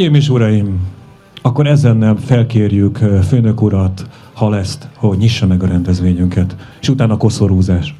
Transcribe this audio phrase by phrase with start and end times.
[0.00, 0.88] Hölgyeim és uraim,
[1.42, 2.98] akkor ezennel felkérjük
[3.28, 7.94] főnök urat, ha ezt, hogy nyissa meg a rendezvényünket, és utána koszorúzás.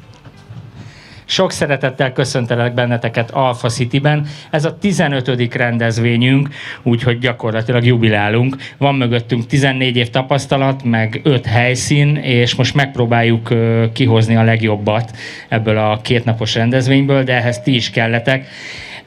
[1.25, 4.25] Sok szeretettel köszöntelek benneteket Alpha City-ben.
[4.49, 5.53] Ez a 15.
[5.53, 6.49] rendezvényünk,
[6.83, 8.55] úgyhogy gyakorlatilag jubilálunk.
[8.77, 13.53] Van mögöttünk 14 év tapasztalat, meg 5 helyszín, és most megpróbáljuk
[13.93, 15.17] kihozni a legjobbat
[15.49, 18.47] ebből a kétnapos rendezvényből, de ehhez ti is kelletek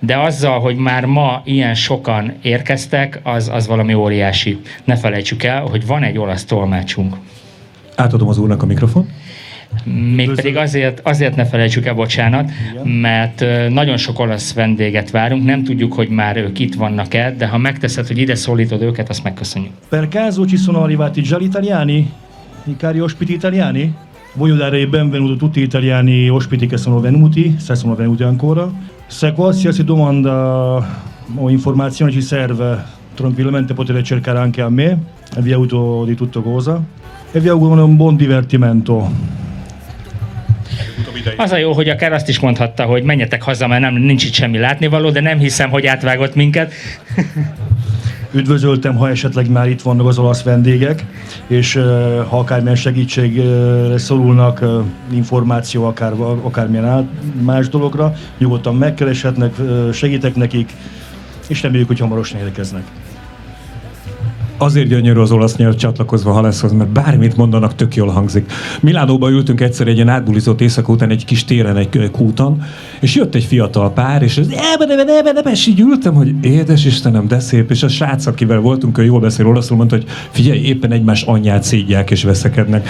[0.06, 4.60] de azzal, hogy már ma ilyen sokan érkeztek, az, az valami óriási.
[4.84, 7.16] Ne felejtsük el, hogy van egy olasz tolmácsunk.
[7.96, 9.08] Átadom az úrnak a mikrofon.
[10.14, 12.86] Mégpedig azért, azért ne felejtsük el, bocsánat, Igen.
[12.86, 17.58] mert nagyon sok olasz vendéget várunk, nem tudjuk, hogy már ők itt vannak-e, de ha
[17.58, 19.72] megteszed, hogy ide szólítod őket, azt megköszönjük.
[19.88, 22.10] Per caso ci sono arrivati già italiani?
[22.66, 23.94] I cari ospiti italiani?
[24.36, 28.24] Voglio dare il benvenuto a tutti gli italiani ospiti che sono venuti, se sono venuti
[28.24, 28.68] ancora.
[29.06, 30.84] Se qualsiasi domanda
[31.36, 32.82] o informazione ci serve,
[33.14, 34.98] tranquillamente potete cercare anche a me,
[35.38, 36.82] vi aiuto di tutto cosa
[37.30, 39.08] e vi auguro un buon divertimento.
[41.36, 44.32] Az a jó, hogy akár azt is mondhatta, hogy menjetek haza, mert nem, nincs itt
[44.32, 46.72] semmi látnivaló, de nem hiszem, hogy átvágott minket.
[48.34, 51.04] Üdvözöltem, ha esetleg már itt vannak az olasz vendégek,
[51.46, 51.74] és
[52.28, 54.64] ha akármilyen segítségre szorulnak,
[55.10, 57.08] információ, akár, akármilyen
[57.42, 59.54] más dologra, nyugodtan megkereshetnek,
[59.92, 60.72] segítek nekik,
[61.48, 62.84] és reméljük, hogy hamarosan érkeznek
[64.58, 68.52] azért gyönyörű az olasz nyelv csatlakozva Haleszhoz, mert bármit mondanak, tök jól hangzik.
[68.80, 72.62] Milánóban ültünk egyszer egy ilyen átbulizott éjszaka után egy kis téren, egy kúton,
[73.00, 76.84] és jött egy fiatal pár, és az ebben, ebben, ebben, és így ültem, hogy édes
[76.84, 80.58] Istenem, de szép, és a srác, akivel voltunk, ő jól beszél olaszul, mondta, hogy figyelj,
[80.58, 82.88] éppen egymás anyját szídják és veszekednek.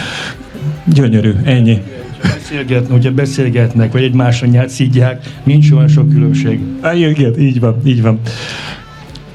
[0.85, 1.83] Gyönyörű, ennyi.
[2.23, 6.61] Beszélgetnek, hogyha beszélgetnek, vagy egymás anyját szídják, nincs olyan sok különbség.
[6.95, 8.21] Igen, így van, így van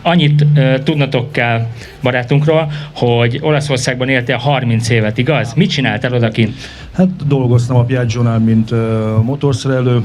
[0.09, 1.67] annyit uh, tudnotok kell
[2.03, 5.53] barátunkról, hogy Olaszországban éltél 30 évet, igaz?
[5.53, 6.55] Mit csináltál odakint?
[6.93, 8.79] Hát dolgoztam a Piaggio-nál, mint uh,
[9.23, 10.01] motorszerelő.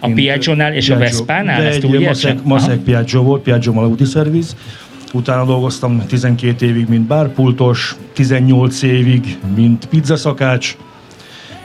[0.00, 1.04] A Piaggio-nál és Piaggio.
[1.04, 1.60] a Vespánál?
[1.60, 4.54] De ezt egy Maszek, Maszek Piaggio volt, Piaggio Malauti Service.
[5.12, 10.76] Utána dolgoztam 12 évig, mint bárpultos, 18 évig, mint pizzaszakács,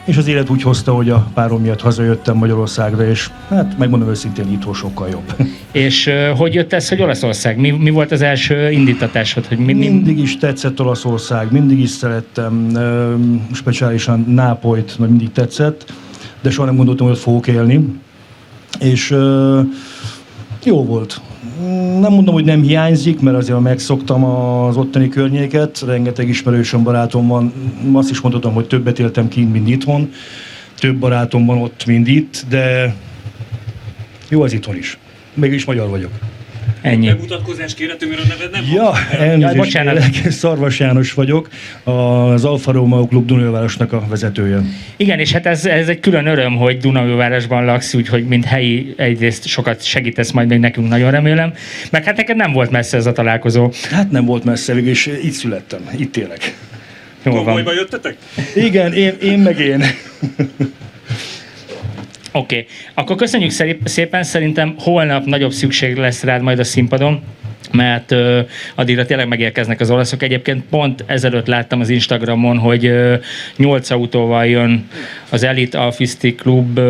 [0.04, 4.52] és az élet úgy hozta, hogy a párom miatt hazajöttem Magyarországra, és hát megmondom őszintén,
[4.52, 5.34] itthon sokkal jobb.
[5.72, 7.58] És hogy jött ez, hogy Olaszország?
[7.58, 9.46] Mi, mi volt az első indítatásod?
[9.46, 9.88] Hogy mi, mi...
[9.88, 12.78] Mindig is tetszett Olaszország, mindig is szerettem,
[13.52, 15.92] speciálisan Nápolyt, mindig tetszett,
[16.40, 18.00] de soha nem gondoltam, hogy ott fogok élni.
[18.80, 19.16] És
[20.64, 21.20] jó volt
[22.00, 27.52] nem mondom, hogy nem hiányzik, mert azért megszoktam az ottani környéket, rengeteg ismerősöm, barátom van,
[27.92, 30.12] azt is mondhatom, hogy többet éltem kint, mint itthon,
[30.78, 32.94] több barátom van ott, mint itt, de
[34.28, 34.98] jó az itthon is.
[35.34, 36.10] Mégis magyar vagyok.
[36.82, 37.06] Ennyi.
[37.06, 40.02] Bemutatkozás kérhető, mert a neved nem Ja, elnézést, bocsánat.
[40.30, 41.48] Szarvas János vagyok,
[41.84, 44.60] az Alfa Romeo Klub Dunajvárosnak a vezetője.
[44.96, 49.46] Igen, és hát ez, ez egy külön öröm, hogy Dunajvárosban laksz, úgyhogy mint helyi egyrészt
[49.46, 51.52] sokat segítesz majd még nekünk, nagyon remélem.
[51.90, 53.70] Meg hát neked nem volt messze ez a találkozó.
[53.90, 56.54] Hát nem volt messze, és itt születtem, itt élek.
[57.22, 57.74] Jól van.
[57.74, 58.16] jöttetek?
[58.54, 59.84] Igen, én, én meg én.
[62.32, 62.66] Oké, okay.
[62.94, 63.50] akkor köszönjük
[63.84, 67.22] szépen, szerintem holnap nagyobb szükség lesz rád majd a színpadon
[67.72, 68.38] mert uh,
[68.74, 70.22] addigra tényleg megérkeznek az olaszok.
[70.22, 73.14] Egyébként pont ezelőtt láttam az Instagramon, hogy uh,
[73.56, 74.88] 8 autóval jön
[75.28, 76.80] az Elite Alfisti Klub,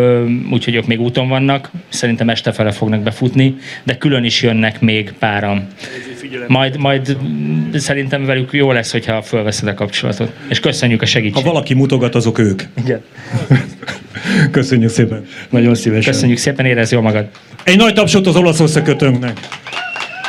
[0.50, 1.70] úgyhogy ők még úton vannak.
[1.88, 5.66] Szerintem este fele fognak befutni, de külön is jönnek még páran.
[6.46, 7.16] Majd, majd
[7.74, 10.32] szerintem velük jó lesz, hogyha fölveszed a kapcsolatot.
[10.48, 11.42] És köszönjük a segítséget.
[11.44, 12.62] Ha valaki mutogat, azok ők.
[12.84, 13.00] Igen.
[14.50, 15.26] Köszönjük szépen.
[15.50, 16.12] Nagyon szívesen.
[16.12, 17.28] Köszönjük szépen, érezd jól magad.
[17.64, 19.38] Egy nagy tapsot az olasz összekötőnknek.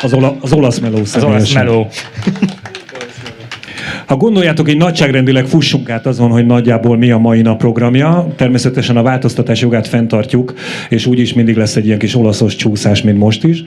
[0.03, 1.87] Az, ola, az olasz meló Az olasz meló.
[4.05, 8.97] Ha gondoljátok, hogy nagyságrendileg fussunk át azon, hogy nagyjából mi a mai nap programja, természetesen
[8.97, 10.53] a változtatás jogát fenntartjuk,
[10.89, 13.63] és úgyis mindig lesz egy ilyen kis olaszos csúszás, mint most is.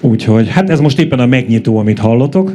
[0.00, 2.52] Úgyhogy hát ez most éppen a megnyitó, amit hallotok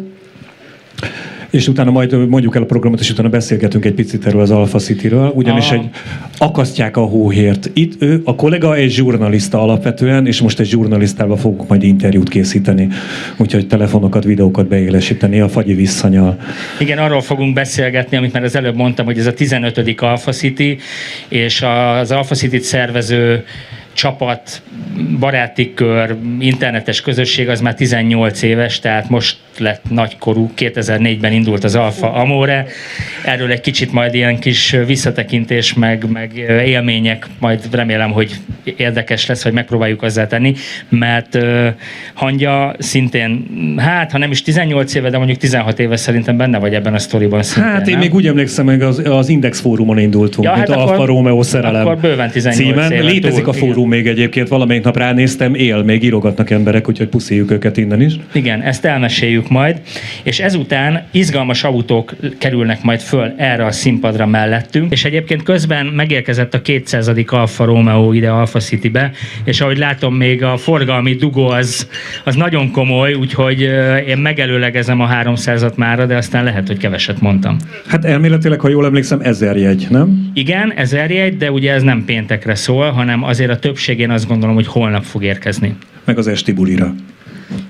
[1.50, 4.80] és utána majd mondjuk el a programot, és utána beszélgetünk egy picit erről az Alpha
[4.80, 5.90] City-ről, ugyanis egy
[6.38, 7.70] akasztják a hóhért.
[7.74, 12.88] Itt ő, a kollega egy zsurnalista alapvetően, és most egy zsurnalistával fogunk majd interjút készíteni,
[13.38, 16.38] úgyhogy telefonokat, videókat beélesíteni a fagyi visszanyal.
[16.80, 20.02] Igen, arról fogunk beszélgetni, amit már az előbb mondtam, hogy ez a 15.
[20.02, 20.78] Alpha City,
[21.28, 21.62] és
[22.02, 23.44] az Alpha City-t szervező
[23.98, 24.62] csapat,
[25.20, 31.76] baráti kör, internetes közösség az már 18 éves, tehát most lett nagykorú, 2004-ben indult az
[31.76, 32.66] Alfa Amore.
[33.26, 38.32] Erről egy kicsit majd ilyen kis visszatekintés, meg, meg élmények, majd remélem, hogy
[38.78, 40.54] érdekes lesz, hogy megpróbáljuk azzá tenni,
[40.90, 41.68] mert uh,
[42.14, 43.46] Hangya szintén,
[43.78, 47.00] hát ha nem is 18 éve, de mondjuk 16 éve szerintem benne vagy ebben a
[47.00, 48.02] sztoriban szintén, Hát én nem?
[48.02, 51.44] még úgy emlékszem, hogy az, az Index fórumon indultunk, Ja, hát mint akkor- Alfa Romeo
[51.44, 52.92] szerelem akkor bőven 18 címen.
[52.92, 57.08] éve Létezik túl, a fórum még egyébként, valamelyik nap ránéztem, él, még írogatnak emberek, úgyhogy
[57.08, 58.14] puszíjuk őket innen is.
[58.32, 59.82] Igen, ezt elmeséljük majd,
[60.24, 66.54] és ezután izgalmas autók kerülnek majd föl erre a színpadra mellettünk, és egyébként közben megérkezett
[66.54, 67.12] a 200.
[67.28, 69.12] Alfa Romeo ide Alfa Citybe,
[69.44, 71.88] és ahogy látom, még a forgalmi dugó az,
[72.24, 73.62] az nagyon komoly, úgyhogy
[74.08, 77.58] én megelőlegezem a 300-at mára, de aztán lehet, hogy keveset mondtam.
[77.88, 80.32] Hát elméletileg, ha jól emlékszem, ezer jegy, nem?
[80.34, 84.28] Igen, ezer jegy, de ugye ez nem péntekre szól, hanem azért a többség én azt
[84.28, 85.76] gondolom, hogy holnap fog érkezni.
[86.06, 86.96] Meg az esti bulira.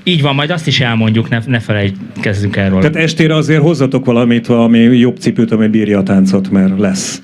[0.04, 2.80] Így van, majd azt is elmondjuk, ne, ne felejtkezzünk erről.
[2.80, 7.22] Tehát estére azért hozzatok valamit, valami jobb cipőt, ami bírja a táncot, mert lesz.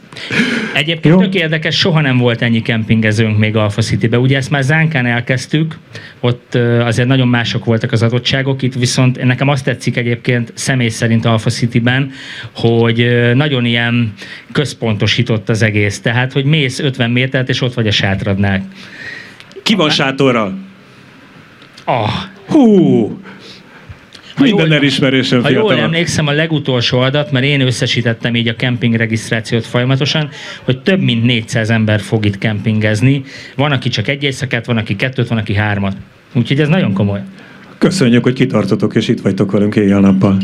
[0.73, 1.21] Egyébként Jó.
[1.21, 4.19] tök érdekes, soha nem volt ennyi kempingezőnk még Alpha City-be.
[4.19, 5.77] Ugye ezt már Zánkán elkezdtük,
[6.19, 11.25] ott azért nagyon mások voltak az adottságok, itt viszont nekem azt tetszik egyébként személy szerint
[11.25, 12.11] Alpha City-ben,
[12.55, 14.13] hogy nagyon ilyen
[14.51, 16.01] központosított az egész.
[16.01, 18.67] Tehát, hogy mész 50 métert, és ott vagy a sátradnál.
[19.63, 20.57] Ki van sátorral?
[21.85, 22.09] Ah,
[22.47, 23.19] Hú!
[24.35, 25.83] Ha Minden jól- elismerésem Ha jól fiatalok.
[25.83, 30.29] emlékszem, a legutolsó adat, mert én összesítettem így a kemping regisztrációt folyamatosan,
[30.63, 33.23] hogy több mint 400 ember fog itt kempingezni.
[33.55, 35.95] Van, aki csak egy éjszakát, van, aki kettőt, van, aki hármat.
[36.33, 37.19] Úgyhogy ez nagyon komoly.
[37.77, 40.37] Köszönjük, hogy kitartotok és itt vagytok velünk éjjel-nappal.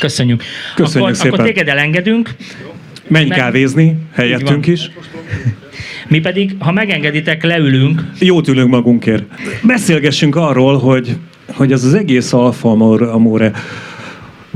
[0.00, 0.42] Köszönjük.
[0.74, 1.32] Köszönjük akkor, szépen.
[1.32, 2.30] akkor téged elengedünk,
[3.08, 4.90] Menj Meg- kávézni, helyettünk is.
[6.08, 8.02] mi pedig, ha megengeditek, leülünk.
[8.18, 9.24] Jót ülünk magunkért.
[9.62, 11.16] Beszélgessünk arról, hogy,
[11.58, 13.52] hogy ez az egész Alfa Amor- Amore,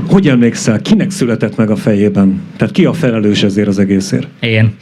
[0.07, 2.41] hogy emlékszel, kinek született meg a fejében?
[2.57, 4.27] Tehát ki a felelős ezért az egészért?
[4.39, 4.75] Én.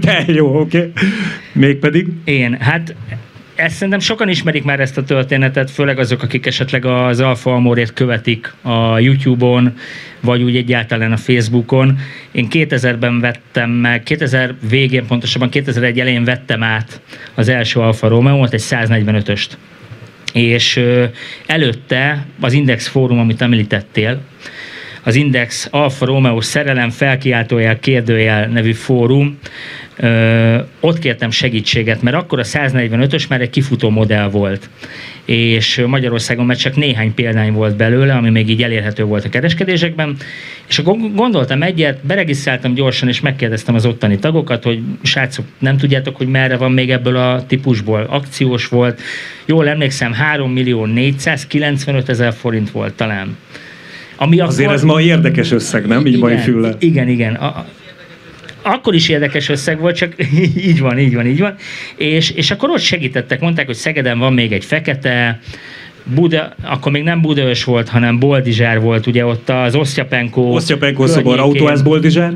[0.00, 0.78] Te jó, oké.
[0.78, 0.92] Okay.
[1.52, 2.08] Mégpedig?
[2.24, 2.56] Én.
[2.60, 2.94] Hát
[3.54, 7.92] ezt szerintem sokan ismerik már ezt a történetet, főleg azok, akik esetleg az Alfa Amorét
[7.92, 9.72] követik a YouTube-on,
[10.20, 11.98] vagy úgy egyáltalán a Facebookon.
[12.32, 17.00] Én 2000-ben vettem meg, 2000 végén, pontosabban 2001 elején vettem át
[17.34, 19.48] az első Alfa Romeo-t, egy 145-öst.
[20.32, 20.80] És
[21.46, 24.20] előtte az Index fórum, amit említettél,
[25.02, 29.38] az Index Alfa Romeo szerelem felkiáltójel kérdőjel nevű fórum,
[29.96, 34.68] ö, ott kértem segítséget, mert akkor a 145-ös már egy kifutó modell volt
[35.24, 40.16] és Magyarországon már csak néhány példány volt belőle, ami még így elérhető volt a kereskedésekben,
[40.68, 46.16] és akkor gondoltam egyet, beregisztráltam gyorsan, és megkérdeztem az ottani tagokat, hogy srácok, nem tudjátok,
[46.16, 48.06] hogy merre van még ebből a típusból.
[48.08, 49.00] Akciós volt,
[49.44, 53.36] jól emlékszem, 3 millió 495 ezer forint volt talán.
[54.22, 54.74] Ami Azért akkor...
[54.74, 56.06] ez ma érdekes összeg, nem?
[56.06, 56.74] Így mai fülle.
[56.78, 57.34] Igen, igen.
[57.34, 57.64] A,
[58.62, 60.14] akkor is érdekes összeg volt, csak
[60.68, 61.54] így van, így van, így van.
[61.96, 65.40] És, és akkor ott segítettek, mondták, hogy Szegeden van még egy fekete,
[66.04, 71.38] Buda, akkor még nem Budaörs volt, hanem Boldizsár volt, ugye ott az Osztyapenko Osztyapenko szobor,
[71.38, 72.32] autóház Boldizsár.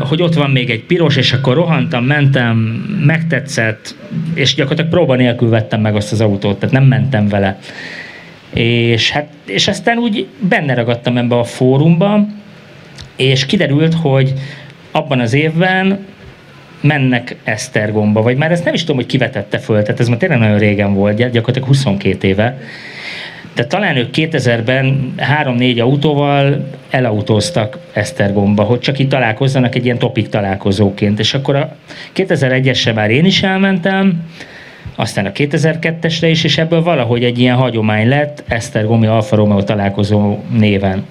[0.00, 2.56] Hogy ott van még egy piros, és akkor rohantam, mentem,
[3.06, 3.94] megtetszett,
[4.34, 7.58] és gyakorlatilag próba nélkül vettem meg azt az autót, tehát nem mentem vele.
[8.54, 12.26] És, hát, és aztán úgy benne ragadtam ebbe a fórumba,
[13.16, 14.32] és kiderült, hogy
[14.90, 16.06] abban az évben
[16.80, 20.38] mennek Esztergomba, vagy már ezt nem is tudom, hogy kivetette föl, tehát ez már tényleg
[20.38, 22.58] nagyon régen volt, gy- gyakorlatilag 22 éve.
[23.54, 30.28] De talán ők 2000-ben 3-4 autóval elautóztak Esztergomba, hogy csak itt találkozzanak egy ilyen topik
[30.28, 31.18] találkozóként.
[31.18, 31.76] És akkor a
[32.16, 34.24] 2001-esre már én is elmentem,
[35.00, 40.38] aztán a 2002-esre is, és ebből valahogy egy ilyen hagyomány lett Esztergomi Alfa Romeo találkozó
[40.58, 41.04] néven.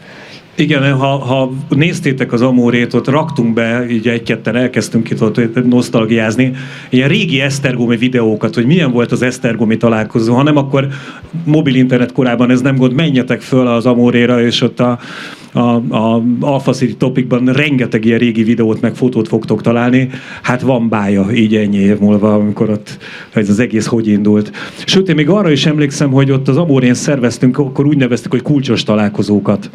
[0.55, 6.51] Igen, ha, ha néztétek az Amórét, ott raktunk be, így egy-ketten elkezdtünk itt ott nosztalgiázni,
[6.89, 10.88] ilyen régi Esztergomi videókat, hogy milyen volt az Esztergomi találkozó, ha nem, akkor
[11.46, 15.00] mobil internet korában ez nem gond, menjetek föl az Amoréra, és ott a,
[15.60, 20.10] a, a Alpha City Topicban rengeteg ilyen régi videót meg fotót fogtok találni.
[20.42, 22.98] Hát van bája így ennyi év múlva, amikor ott
[23.34, 24.51] ez az egész hogy indult.
[24.86, 28.42] Sőt, én még arra is emlékszem, hogy ott az Amórén szerveztünk, akkor úgy neveztük, hogy
[28.42, 29.70] kulcsos találkozókat.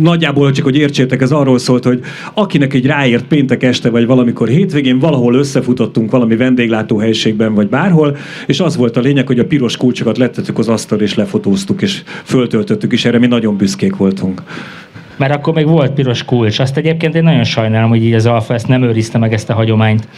[0.00, 2.00] Nagyjából csak, hogy értsétek, ez arról szólt, hogy
[2.34, 8.60] akinek egy ráért péntek este, vagy valamikor hétvégén valahol összefutottunk valami vendéglátóhelyiségben, vagy bárhol, és
[8.60, 12.92] az volt a lényeg, hogy a piros kulcsokat lettettük az asztal, és lefotóztuk, és föltöltöttük,
[12.92, 14.42] és erre mi nagyon büszkék voltunk.
[15.16, 16.58] Mert akkor még volt piros kulcs.
[16.58, 19.54] Azt egyébként én nagyon sajnálom, hogy így az Alfa ezt nem őrizte meg ezt a
[19.54, 20.08] hagyományt.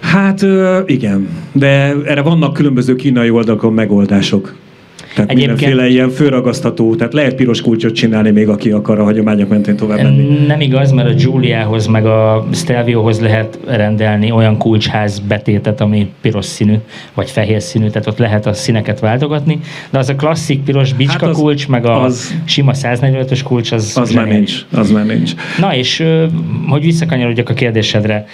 [0.00, 0.46] Hát
[0.86, 4.54] igen, de erre vannak különböző kínai oldalakon megoldások.
[5.14, 5.60] Tehát Egyébként...
[5.60, 10.02] mindenféle ilyen főragasztató, tehát lehet piros kulcsot csinálni még, aki akar a hagyományok mentén tovább
[10.02, 10.46] menni.
[10.46, 16.44] Nem igaz, mert a Giuliahoz meg a Stelviohoz lehet rendelni olyan kulcsház betétet, ami piros
[16.44, 16.74] színű,
[17.14, 21.12] vagy fehér színű, tehát ott lehet a színeket váltogatni, de az a klasszik piros bicska
[21.12, 25.06] hát az, kulcs, meg a az, sima 145-ös kulcs, az Az már nincs, az már
[25.06, 25.32] nincs.
[25.58, 26.04] Na és,
[26.68, 28.26] hogy visszakanyarodjak a kérdésedre,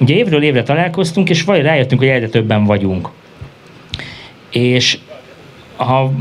[0.00, 3.08] ugye évről évre találkoztunk, és vagy rájöttünk, hogy egyre többen vagyunk.
[4.50, 4.98] És
[5.82, 6.12] ha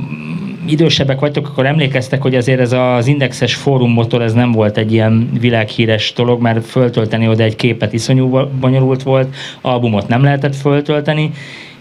[0.65, 4.93] idősebbek vagytok, akkor emlékeztek, hogy azért ez az indexes fórum motor, ez nem volt egy
[4.93, 11.31] ilyen világhíres dolog, mert föltölteni oda egy képet iszonyú bonyolult volt, albumot nem lehetett föltölteni,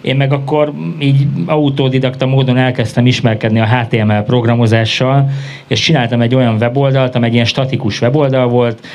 [0.00, 5.30] én meg akkor így autodidakta módon elkezdtem ismerkedni a HTML programozással,
[5.66, 8.86] és csináltam egy olyan weboldalt, amely egy ilyen statikus weboldal volt,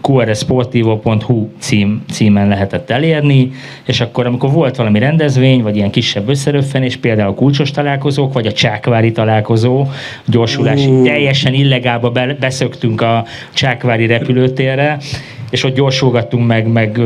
[0.00, 3.50] qrsportivo.hu cím, címen lehetett elérni,
[3.86, 8.46] és akkor amikor volt valami rendezvény, vagy ilyen kisebb összeröffenés, például a kulcsos találkozók, vagy
[8.46, 9.86] a csákvári találkozó,
[10.24, 14.98] gyorsulási, teljesen illegálba beszöktünk a csákvári repülőtérre,
[15.54, 17.00] és ott gyorsulgattunk meg, meg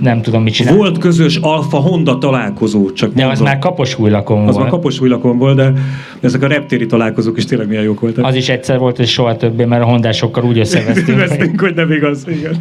[0.00, 0.78] nem tudom mit csinálni.
[0.78, 3.30] Volt közös Alfa Honda találkozó, csak De mondom.
[3.30, 4.48] az már kaposújlakon volt.
[4.48, 5.72] Az már kaposújlakon volt, de
[6.20, 8.24] ezek a reptéri találkozók is tényleg milyen jók voltak.
[8.24, 11.18] Az is egyszer volt, és soha többé, mert a hondásokkal úgy összevesztünk.
[11.18, 12.54] Vesztünk, hogy nem igaz, igen.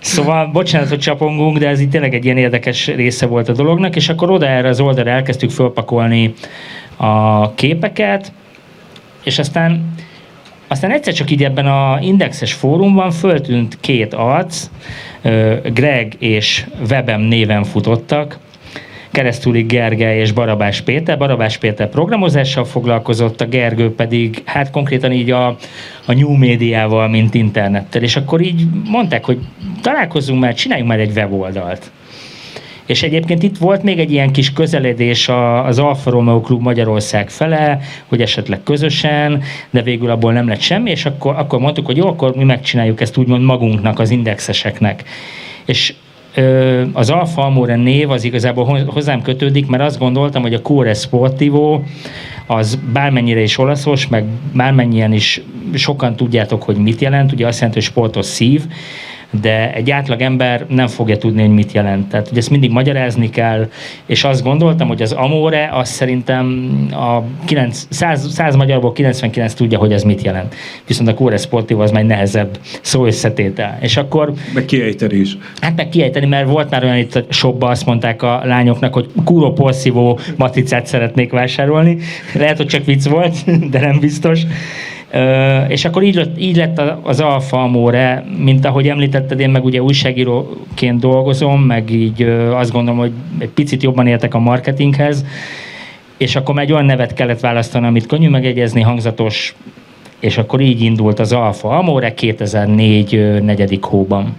[0.00, 3.96] Szóval bocsánat, hogy csapongunk, de ez itt tényleg egy ilyen érdekes része volt a dolognak,
[3.96, 6.34] és akkor oda erre az oldalra elkezdtük fölpakolni
[6.96, 8.32] a képeket,
[9.24, 9.92] és aztán
[10.72, 14.70] aztán egyszer csak így ebben a indexes fórumban föltűnt két arc,
[15.72, 18.38] Greg és Webem néven futottak,
[19.10, 21.18] keresztüli Gergely és Barabás Péter.
[21.18, 25.46] Barabás Péter programozással foglalkozott, a Gergő pedig hát konkrétan így a,
[26.06, 28.02] a new médiával, mint internettel.
[28.02, 29.38] És akkor így mondták, hogy
[29.82, 31.90] találkozzunk már, csináljunk már egy weboldalt.
[32.92, 35.28] És egyébként itt volt még egy ilyen kis közeledés
[35.64, 40.90] az Alfa Romeo Klub Magyarország fele, hogy esetleg közösen, de végül abból nem lett semmi,
[40.90, 45.04] és akkor, akkor mondtuk, hogy jó, akkor mi megcsináljuk ezt úgymond magunknak, az indexeseknek.
[45.64, 45.94] És
[46.92, 51.80] az Alfa Amore név az igazából hozzám kötődik, mert azt gondoltam, hogy a Core Sportivo
[52.46, 55.40] az bármennyire is olaszos, meg bármennyien is
[55.74, 58.62] sokan tudjátok, hogy mit jelent, ugye azt jelenti, hogy sportos szív,
[59.40, 62.08] de egy átlag ember nem fogja tudni, hogy mit jelent.
[62.08, 63.68] Tehát, hogy ezt mindig magyarázni kell,
[64.06, 69.78] és azt gondoltam, hogy az Amore, az szerintem a 9, 100, 100 magyarból 99 tudja,
[69.78, 70.54] hogy ez mit jelent.
[70.86, 73.78] Viszont a Core Sportiv az már nehezebb szó összetétel.
[73.80, 74.32] És akkor...
[74.54, 75.36] Meg kiejteni is.
[75.60, 79.10] Hát meg kiejteni, mert volt már olyan itt a shopba, azt mondták a lányoknak, hogy
[79.24, 81.98] Kuro Porszívó matricát szeretnék vásárolni.
[82.34, 83.34] Lehet, hogy csak vicc volt,
[83.72, 84.40] de nem biztos
[85.68, 89.82] és akkor így lett, így lett az Alfa Amore, mint ahogy említetted, én meg ugye
[89.82, 95.24] újságíróként dolgozom, meg így azt gondolom, hogy egy picit jobban értek a marketinghez,
[96.16, 99.54] és akkor egy olyan nevet kellett választani, amit könnyű megegyezni, hangzatos,
[100.20, 104.34] és akkor így indult az Alfa Amore 2004 negyedik hóban.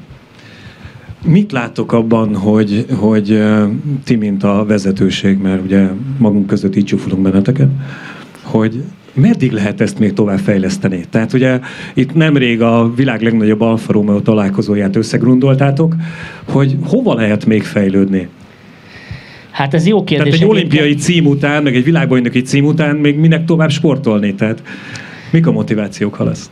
[1.25, 3.43] Mit látok abban, hogy, hogy
[4.03, 5.87] ti, mint a vezetőség, mert ugye
[6.17, 7.69] magunk között így csúfolunk benneteket,
[8.41, 8.83] hogy
[9.13, 11.05] meddig lehet ezt még tovább fejleszteni?
[11.09, 11.59] Tehát ugye
[11.93, 15.95] itt nemrég a világ legnagyobb Alfa Romeo találkozóját összegrundoltátok,
[16.43, 18.27] hogy hova lehet még fejlődni?
[19.51, 20.33] Hát ez jó kérdés.
[20.33, 24.33] Tehát egy olimpiai cím után, meg egy világbajnoki cím után még minek tovább sportolni?
[24.33, 24.63] Tehát
[25.33, 26.51] Mik a motivációk, ha lesz?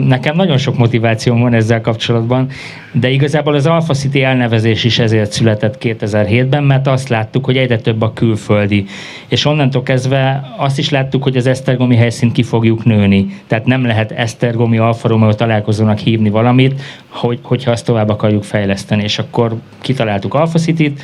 [0.00, 2.48] Nekem nagyon sok motivációm van ezzel kapcsolatban,
[2.92, 7.78] de igazából az Alpha City elnevezés is ezért született 2007-ben, mert azt láttuk, hogy egyre
[7.78, 8.84] több a külföldi.
[9.28, 13.26] És onnantól kezdve azt is láttuk, hogy az Esztergomi helyszínt ki fogjuk nőni.
[13.46, 19.02] Tehát nem lehet Esztergomi Alfa Romeo találkozónak hívni valamit, hogy, hogyha azt tovább akarjuk fejleszteni.
[19.02, 21.02] És akkor kitaláltuk Alpha City-t,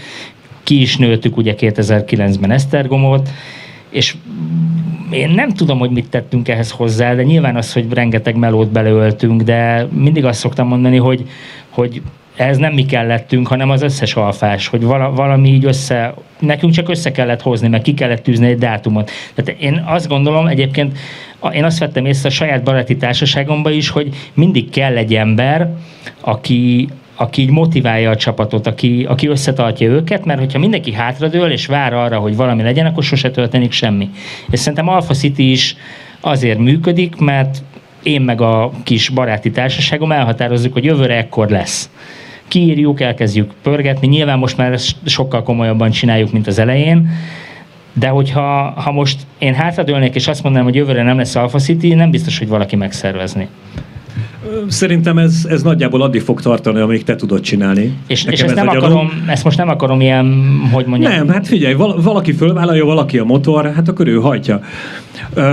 [0.63, 3.29] ki is nőttük ugye 2009-ben Esztergomot,
[3.91, 4.15] és
[5.11, 9.43] én nem tudom, hogy mit tettünk ehhez hozzá, de nyilván az, hogy rengeteg melót beleöltünk,
[9.43, 11.29] de mindig azt szoktam mondani, hogy,
[11.69, 12.03] hogy
[12.37, 16.89] ez nem mi kellettünk, hanem az összes alfás, hogy vala, valami így össze, nekünk csak
[16.89, 19.11] össze kellett hozni, meg ki kellett tűzni egy dátumot.
[19.35, 20.99] Tehát én azt gondolom egyébként,
[21.53, 25.75] én azt vettem észre a saját baráti társaságomban is, hogy mindig kell egy ember,
[26.21, 26.89] aki,
[27.21, 31.93] aki így motiválja a csapatot, aki, aki összetartja őket, mert hogyha mindenki hátradől és vár
[31.93, 34.11] arra, hogy valami legyen, akkor sose történik semmi.
[34.51, 35.77] És szerintem Alpha City is
[36.21, 37.63] azért működik, mert
[38.03, 41.91] én meg a kis baráti társaságom elhatározzuk, hogy jövőre ekkor lesz.
[42.49, 47.11] Kiírjuk, elkezdjük pörgetni, nyilván most már ezt sokkal komolyabban csináljuk, mint az elején,
[47.93, 51.95] de hogyha ha most én hátradőlnék és azt mondanám, hogy jövőre nem lesz Alpha City,
[51.95, 53.49] nem biztos, hogy valaki megszervezni.
[54.69, 57.99] Szerintem ez, ez nagyjából addig fog tartani, amíg te tudod csinálni.
[58.07, 61.13] És, és ezt, nem akarom, ezt most nem akarom ilyen, hogy mondjam.
[61.13, 64.61] Nem, hát figyelj, valaki fölvállalja, valaki a motor, hát akkor ő hajtja.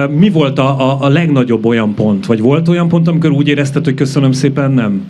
[0.10, 2.26] Mi volt a, a, a legnagyobb olyan pont?
[2.26, 5.06] Vagy volt olyan pont, amikor úgy érezted, hogy köszönöm szépen, nem?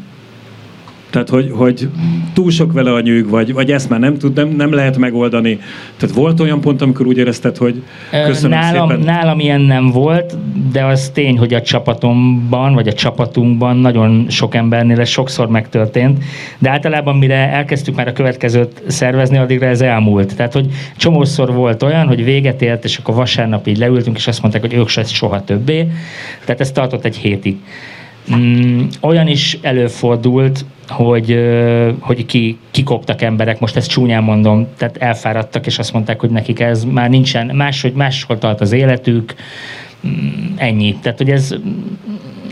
[1.09, 1.89] Tehát, hogy, hogy
[2.33, 5.59] túl sok vele a nyűg, vagy, vagy ezt már nem, tud, nem, nem lehet megoldani.
[5.97, 7.83] Tehát volt olyan pont, amikor úgy érezted, hogy
[8.25, 9.03] köszönöm nálam, szépen?
[9.05, 10.35] Nálam ilyen nem volt,
[10.71, 16.23] de az tény, hogy a csapatomban, vagy a csapatunkban nagyon sok embernél ez sokszor megtörtént.
[16.57, 20.35] De általában, mire elkezdtük már a következőt szervezni, addigra ez elmúlt.
[20.35, 24.41] Tehát, hogy csomószor volt olyan, hogy véget ért, és akkor vasárnap így leültünk, és azt
[24.41, 25.87] mondták, hogy ők se soha többé.
[26.45, 27.55] Tehát ez tartott egy hétig.
[28.35, 31.39] Mm, olyan is előfordult, hogy,
[31.99, 36.59] hogy ki, kikoptak emberek, most ezt csúnyán mondom, tehát elfáradtak, és azt mondták, hogy nekik
[36.59, 39.33] ez már nincsen, máshogy máshol tart az életük,
[40.07, 40.11] mm,
[40.55, 40.95] ennyi.
[41.01, 41.55] Tehát, hogy ez,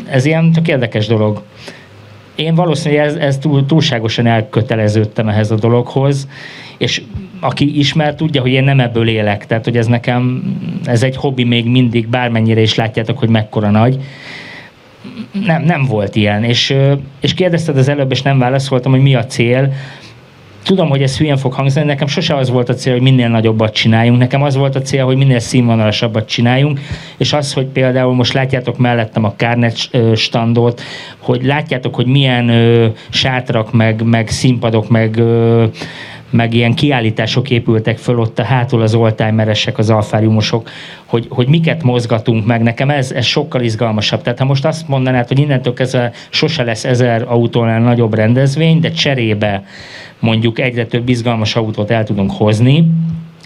[0.09, 1.43] ez ilyen tök érdekes dolog.
[2.35, 6.27] Én valószínűleg ez, ez túl, túlságosan elköteleződtem ehhez a dologhoz,
[6.77, 7.01] és
[7.39, 9.45] aki ismer, tudja, hogy én nem ebből élek.
[9.45, 10.43] Tehát, hogy ez nekem,
[10.85, 13.99] ez egy hobbi még mindig, bármennyire is látjátok, hogy mekkora nagy
[15.45, 16.43] nem, nem volt ilyen.
[16.43, 16.75] És,
[17.21, 19.73] és kérdezted az előbb, és nem válaszoltam, hogy mi a cél.
[20.63, 23.73] Tudom, hogy ez hülyen fog hangzani, nekem sose az volt a cél, hogy minél nagyobbat
[23.73, 26.79] csináljunk, nekem az volt a cél, hogy minél színvonalasabbat csináljunk,
[27.17, 30.81] és az, hogy például most látjátok mellettem a Carnet standot,
[31.19, 35.65] hogy látjátok, hogy milyen ö, sátrak, meg, meg színpadok, meg ö,
[36.29, 40.69] meg ilyen kiállítások épültek föl ott a hátul az oldtimeresek, az alfáriumosok,
[41.05, 42.61] hogy, hogy miket mozgatunk meg.
[42.61, 44.21] Nekem ez, ez sokkal izgalmasabb.
[44.21, 48.91] Tehát ha most azt mondanád, hogy innentől kezdve sose lesz ezer autónál nagyobb rendezvény, de
[48.91, 49.63] cserébe
[50.19, 52.91] mondjuk egyre több izgalmas autót el tudunk hozni,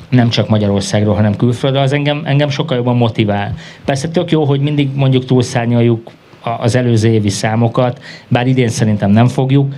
[0.10, 3.56] nem csak Magyarországról, hanem külföldről, az engem, engem sokkal jobban motivál.
[3.86, 6.12] Persze tök jó, hogy mindig mondjuk túlszárnyaljuk
[6.60, 9.74] az előző évi számokat, bár idén szerintem nem fogjuk,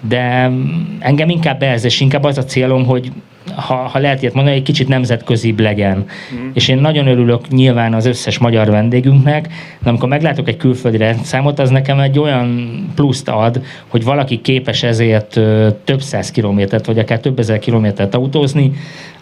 [0.00, 0.50] de
[0.98, 3.12] engem inkább ez, és inkább az a célom, hogy
[3.54, 5.96] ha, ha lehet ilyet mondani, egy kicsit nemzetközibb legyen.
[6.34, 6.50] Mm.
[6.52, 9.48] És én nagyon örülök nyilván az összes magyar vendégünknek,
[9.82, 14.82] de amikor meglátok egy külföldi rendszámot, az nekem egy olyan pluszt ad, hogy valaki képes
[14.82, 15.40] ezért
[15.84, 18.72] több száz kilométert, vagy akár több ezer kilométert autózni,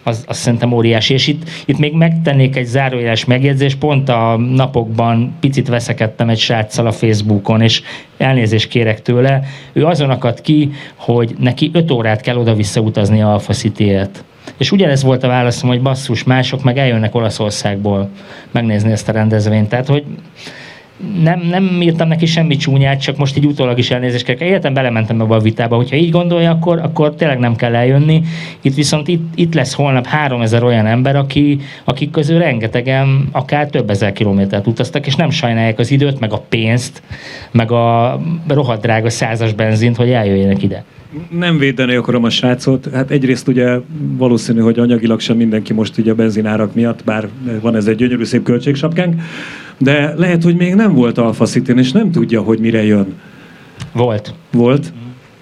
[0.09, 1.13] az, az szerintem óriási.
[1.13, 6.87] És itt, itt még megtennék egy zárójeles megjegyzést, pont a napokban picit veszekedtem egy sráccal
[6.87, 7.81] a Facebookon, és
[8.17, 9.43] elnézést kérek tőle.
[9.73, 14.23] Ő azon akadt ki, hogy neki öt órát kell oda-vissza utazni a Alpha City-ért.
[14.57, 18.09] És ugyanez volt a válaszom, hogy basszus, mások meg eljönnek Olaszországból
[18.51, 19.69] megnézni ezt a rendezvényt.
[19.69, 20.03] Tehát, hogy
[21.23, 24.47] nem, nem írtam neki semmi csúnyát, csak most így utólag is elnézést kell.
[24.47, 28.21] Életem belementem ebbe a vitába, hogyha így gondolja, akkor, akkor tényleg nem kell eljönni.
[28.61, 33.89] Itt viszont itt, itt lesz holnap 3000 olyan ember, aki, akik közül rengetegen akár több
[33.89, 37.01] ezer kilométert utaztak, és nem sajnálják az időt, meg a pénzt,
[37.51, 40.83] meg a rohadt drága százas benzint, hogy eljöjjenek ide
[41.29, 42.89] nem védeni akarom a srácot.
[42.93, 43.77] Hát egyrészt ugye
[44.17, 47.27] valószínű, hogy anyagilag sem mindenki most ugye a benzinárak miatt, bár
[47.61, 49.21] van ez egy gyönyörű szép költségsapkánk,
[49.79, 53.19] de lehet, hogy még nem volt Alfa city és nem tudja, hogy mire jön.
[53.91, 54.33] Volt.
[54.51, 54.93] Volt?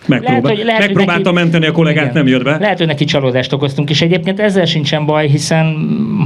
[0.07, 2.57] Megpróbál, lehet, hogy, lehet, megpróbálta neki, menteni a kollégát, igen, nem jött be.
[2.57, 5.75] Lehet, hogy neki csalódást okoztunk, és egyébként ezzel sincsen baj, hiszen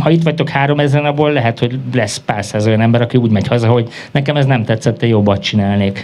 [0.04, 3.32] ha itt vagytok három ezen, abból lehet, hogy lesz pár száz olyan ember, aki úgy
[3.32, 6.04] megy haza, hogy nekem ez nem tetszett, te jobbat csinálnék.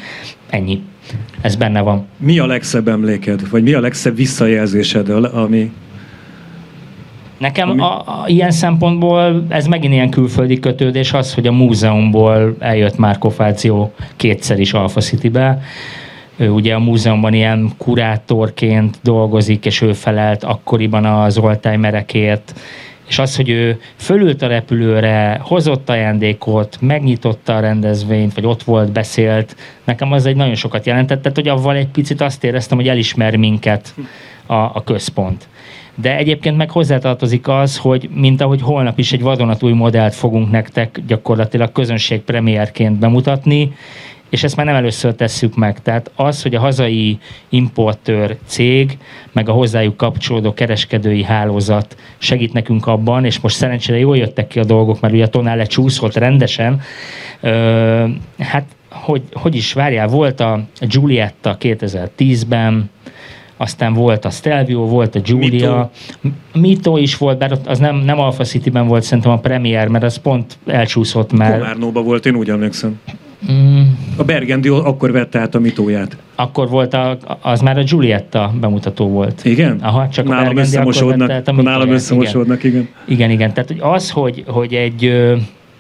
[0.50, 0.82] Ennyi.
[1.42, 2.06] Ez benne van.
[2.18, 5.72] Mi a legszebb emléked, vagy mi a legszebb visszajelzésed, ami
[7.38, 7.82] Nekem ami...
[7.82, 13.30] a, a, ilyen szempontból ez megint ilyen külföldi kötődés az, hogy a múzeumból eljött Márko
[13.30, 15.62] Fáció kétszer is Alpha City-be.
[16.36, 22.54] Ő ugye a múzeumban ilyen kurátorként dolgozik, és ő felelt akkoriban az oldtimerekért,
[23.08, 28.92] és az, hogy ő fölült a repülőre, hozott ajándékot, megnyitotta a rendezvényt, vagy ott volt,
[28.92, 32.88] beszélt, nekem az egy nagyon sokat jelentett, tehát hogy avval egy picit azt éreztem, hogy
[32.88, 33.94] elismer minket
[34.46, 35.48] a, a központ.
[36.02, 41.02] De egyébként meg hozzátartozik az, hogy mint ahogy holnap is egy vadonatúj modellt fogunk nektek
[41.08, 43.72] gyakorlatilag közönség premierként bemutatni,
[44.30, 45.82] és ezt már nem először tesszük meg.
[45.82, 47.18] Tehát az, hogy a hazai
[47.50, 48.98] importőr cég,
[49.32, 54.60] meg a hozzájuk kapcsolódó kereskedői hálózat segít nekünk abban, és most szerencsére jól jöttek ki
[54.60, 56.82] a dolgok, mert ugye a tonál lecsúszott rendesen,
[57.40, 58.06] ö,
[58.40, 62.90] hát hogy, hogy is várjál, volt a Giulietta 2010-ben,
[63.58, 65.92] aztán volt a Stelvio, volt a Giulia,
[66.22, 70.04] Mito, Mito is volt, bár az nem, nem Alpha City-ben volt szerintem a premier, mert
[70.04, 71.60] az pont elcsúszott már.
[71.60, 73.00] Komárnóban volt, én úgy emlékszem.
[73.52, 73.82] Mm.
[74.16, 76.18] A Bergendi akkor vette át a mitóját.
[76.36, 79.46] Akkor volt, a, az már a Giulietta bemutató volt.
[79.46, 79.80] Igen?
[79.82, 82.80] Aha, csak nálam a Bergendi összemosódnak, akkor vette a Nálam összemosódnak, igen.
[82.80, 83.30] Igen, igen.
[83.30, 83.54] igen.
[83.54, 85.06] Tehát hogy az, hogy, hogy egy,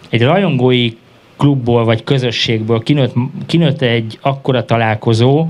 [0.09, 0.91] egy rajongói
[1.37, 3.13] klubból vagy közösségből kinőtt,
[3.45, 5.47] kinőtt egy akkora találkozó,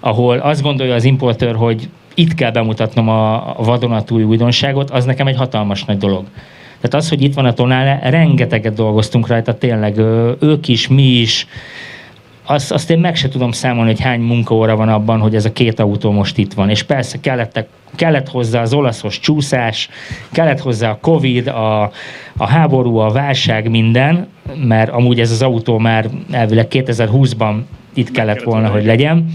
[0.00, 5.36] ahol azt gondolja az importőr, hogy itt kell bemutatnom a vadonatúj újdonságot, az nekem egy
[5.36, 6.24] hatalmas nagy dolog.
[6.80, 9.98] Tehát az, hogy itt van a tonál, rengeteget dolgoztunk rajta, tényleg
[10.40, 11.46] ők is, mi is,
[12.50, 15.52] azt, azt én meg se tudom számolni, hogy hány munkaóra van abban, hogy ez a
[15.52, 16.70] két autó most itt van.
[16.70, 19.88] És persze kellettek, kellett hozzá az olaszos csúszás,
[20.32, 21.82] kellett hozzá a Covid, a,
[22.36, 24.28] a háború, a válság, minden,
[24.64, 27.54] mert amúgy ez az autó már elvileg 2020-ban
[27.94, 29.30] itt kellett volna, hogy legyen.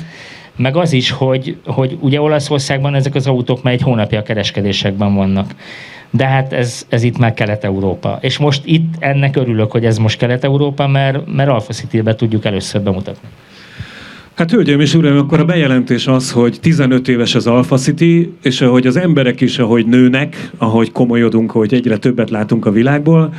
[0.55, 5.15] Meg az is, hogy, hogy ugye Olaszországban ezek az autók már egy hónapja a kereskedésekben
[5.15, 5.53] vannak
[6.15, 8.17] de hát ez, ez itt már Kelet-Európa.
[8.21, 12.81] És most itt ennek örülök, hogy ez most Kelet-Európa, mert, mert Alpha city tudjuk először
[12.81, 13.27] bemutatni.
[14.33, 18.61] Hát hölgyeim és uraim, akkor a bejelentés az, hogy 15 éves az Alpha City, és
[18.61, 23.33] ahogy az emberek is, ahogy nőnek, ahogy komolyodunk, hogy egyre többet látunk a világból,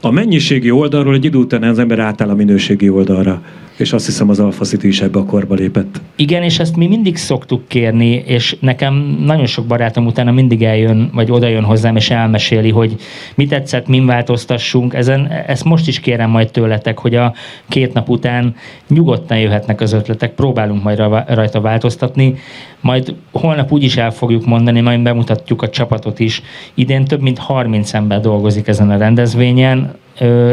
[0.00, 3.42] a mennyiségi oldalról egy idő után az ember átáll a minőségi oldalra
[3.80, 6.00] és azt hiszem az Alpha City is ebbe a korba lépett.
[6.16, 11.10] Igen, és ezt mi mindig szoktuk kérni, és nekem nagyon sok barátom utána mindig eljön,
[11.14, 12.96] vagy oda jön hozzám, és elmeséli, hogy
[13.34, 14.94] mit tetszett, min változtassunk.
[14.94, 17.34] Ezen, ezt most is kérem majd tőletek, hogy a
[17.68, 18.54] két nap után
[18.88, 22.34] nyugodtan jöhetnek az ötletek, próbálunk majd rajta változtatni,
[22.80, 26.42] majd holnap úgy is el fogjuk mondani, majd bemutatjuk a csapatot is.
[26.74, 29.89] Idén több mint 30 ember dolgozik ezen a rendezvényen,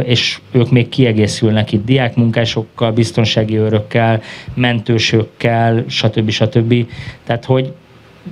[0.03, 4.21] és ők még kiegészülnek itt diákmunkásokkal, biztonsági őrökkel,
[4.53, 6.29] mentősökkel, stb.
[6.29, 6.85] stb.
[7.23, 7.73] Tehát, hogy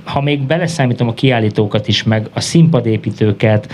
[0.04, 3.72] ha még beleszámítom a kiállítókat is, meg a színpadépítőket,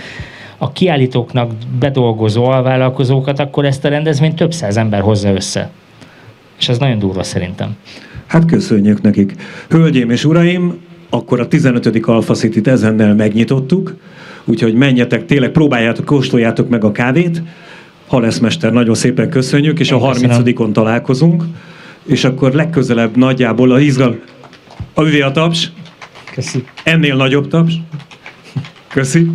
[0.57, 5.69] a kiállítóknak bedolgozó alvállalkozókat, akkor ezt a rendezvényt több száz ember hozza össze.
[6.59, 7.75] És ez nagyon durva szerintem.
[8.25, 9.33] Hát köszönjük nekik.
[9.69, 12.07] Hölgyeim és uraim, akkor a 15.
[12.07, 13.95] Alpha City-t ezennel megnyitottuk.
[14.45, 17.41] Úgyhogy menjetek, tényleg próbáljátok, kóstoljátok meg a kávét.
[18.07, 21.43] Haleszmester, nagyon szépen köszönjük, és Én a 30-on találkozunk.
[22.05, 24.19] És akkor legközelebb nagyjából a izgal...
[24.93, 25.71] A üvé a taps.
[26.33, 26.63] Köszi.
[26.83, 27.73] Ennél nagyobb taps.
[28.87, 29.31] Köszi.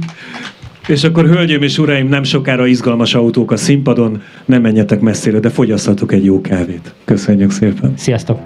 [0.86, 5.50] És akkor, hölgyeim és uraim, nem sokára izgalmas autók a színpadon, nem menjetek messzire, de
[5.50, 6.94] fogyasszatok egy jó kávét.
[7.04, 7.92] Köszönjük szépen.
[7.96, 8.40] Sziasztok!